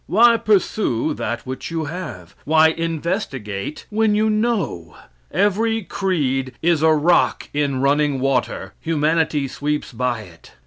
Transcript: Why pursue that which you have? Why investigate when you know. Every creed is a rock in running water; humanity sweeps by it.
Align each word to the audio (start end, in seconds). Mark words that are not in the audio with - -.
Why 0.07 0.35
pursue 0.35 1.13
that 1.13 1.45
which 1.45 1.69
you 1.69 1.83
have? 1.85 2.33
Why 2.43 2.69
investigate 2.69 3.85
when 3.91 4.15
you 4.15 4.31
know. 4.31 4.97
Every 5.29 5.83
creed 5.83 6.53
is 6.63 6.81
a 6.81 6.91
rock 6.91 7.49
in 7.53 7.81
running 7.81 8.19
water; 8.19 8.73
humanity 8.79 9.47
sweeps 9.47 9.93
by 9.93 10.21
it. 10.21 10.53